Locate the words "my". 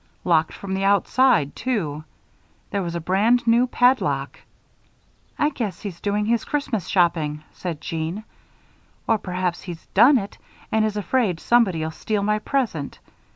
12.23-12.39